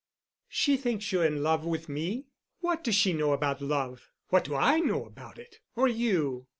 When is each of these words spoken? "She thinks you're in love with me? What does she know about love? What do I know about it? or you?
"She 0.49 0.77
thinks 0.77 1.11
you're 1.11 1.27
in 1.27 1.43
love 1.43 1.63
with 1.63 1.87
me? 1.87 2.25
What 2.61 2.83
does 2.83 2.95
she 2.95 3.13
know 3.13 3.33
about 3.33 3.61
love? 3.61 4.09
What 4.29 4.45
do 4.45 4.55
I 4.55 4.79
know 4.79 5.05
about 5.05 5.37
it? 5.37 5.59
or 5.75 5.87
you? 5.87 6.47